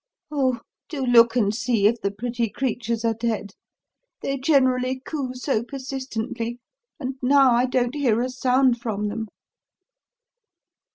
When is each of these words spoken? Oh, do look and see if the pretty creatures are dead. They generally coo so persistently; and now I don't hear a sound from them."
Oh, 0.31 0.59
do 0.89 1.03
look 1.05 1.35
and 1.35 1.53
see 1.53 1.85
if 1.85 2.01
the 2.01 2.09
pretty 2.09 2.49
creatures 2.49 3.05
are 3.05 3.13
dead. 3.13 3.51
They 4.23 4.39
generally 4.39 4.99
coo 4.99 5.35
so 5.35 5.61
persistently; 5.63 6.59
and 6.99 7.17
now 7.21 7.51
I 7.51 7.67
don't 7.67 7.93
hear 7.93 8.19
a 8.23 8.29
sound 8.31 8.79
from 8.81 9.09
them." 9.09 9.27